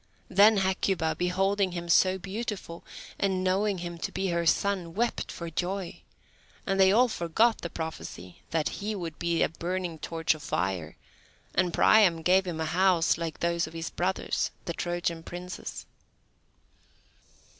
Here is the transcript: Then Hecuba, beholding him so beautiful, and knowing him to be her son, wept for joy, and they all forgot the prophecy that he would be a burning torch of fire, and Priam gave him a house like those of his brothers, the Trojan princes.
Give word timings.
Then 0.29 0.57
Hecuba, 0.57 1.13
beholding 1.15 1.73
him 1.73 1.87
so 1.87 2.17
beautiful, 2.17 2.83
and 3.19 3.43
knowing 3.43 3.77
him 3.77 3.99
to 3.99 4.11
be 4.11 4.29
her 4.29 4.47
son, 4.47 4.95
wept 4.95 5.31
for 5.31 5.51
joy, 5.51 6.01
and 6.65 6.79
they 6.79 6.91
all 6.91 7.07
forgot 7.07 7.61
the 7.61 7.69
prophecy 7.69 8.41
that 8.49 8.69
he 8.81 8.95
would 8.95 9.19
be 9.19 9.43
a 9.43 9.49
burning 9.49 9.99
torch 9.99 10.33
of 10.33 10.41
fire, 10.41 10.97
and 11.53 11.71
Priam 11.71 12.23
gave 12.23 12.47
him 12.47 12.59
a 12.59 12.65
house 12.65 13.19
like 13.19 13.41
those 13.41 13.67
of 13.67 13.73
his 13.73 13.91
brothers, 13.91 14.49
the 14.65 14.73
Trojan 14.73 15.21
princes. 15.21 15.85